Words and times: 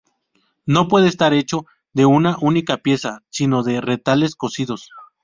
No 0.65 0.87
puede 0.87 1.07
estar 1.07 1.31
hecho 1.35 1.67
de 1.93 2.07
una 2.07 2.35
única 2.41 2.77
pieza, 2.77 3.21
sino 3.29 3.61
de 3.61 3.81
retales 3.81 4.35
cosidos. 4.35 4.89